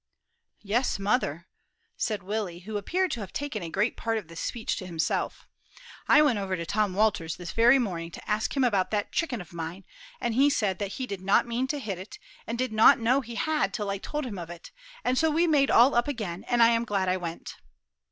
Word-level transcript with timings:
"Yes, 0.63 0.97
mother," 0.97 1.47
said 1.95 2.23
Willie, 2.23 2.61
who 2.61 2.75
appeared 2.75 3.11
to 3.11 3.19
have 3.19 3.31
taken 3.31 3.61
a 3.61 3.69
great 3.69 3.95
part 3.95 4.17
of 4.17 4.29
this 4.29 4.39
speech 4.39 4.75
to 4.77 4.87
himself; 4.87 5.47
"I 6.07 6.23
went 6.23 6.39
over 6.39 6.55
to 6.55 6.65
Tom 6.65 6.95
Walter's 6.95 7.35
this 7.35 7.51
very 7.51 7.77
morning 7.77 8.09
to 8.09 8.27
ask 8.27 8.57
him 8.57 8.63
about 8.63 8.89
that 8.89 9.11
chicken 9.11 9.41
of 9.41 9.53
mine, 9.53 9.83
and 10.19 10.33
he 10.33 10.49
said 10.49 10.79
that 10.79 10.93
he 10.93 11.05
did 11.05 11.21
not 11.21 11.45
mean 11.45 11.67
to 11.67 11.77
hit 11.77 11.99
it, 11.99 12.17
and 12.47 12.57
did 12.57 12.73
not 12.73 12.97
know 12.97 13.21
he 13.21 13.35
had 13.35 13.75
till 13.75 13.91
I 13.91 13.99
told 13.99 14.25
him 14.25 14.39
of 14.39 14.49
it; 14.49 14.71
and 15.03 15.19
so 15.19 15.29
we 15.29 15.45
made 15.45 15.69
all 15.69 15.93
up 15.93 16.07
again, 16.07 16.45
and 16.47 16.63
I 16.63 16.69
am 16.69 16.83
glad 16.83 17.07
I 17.07 17.17
went." 17.17 17.57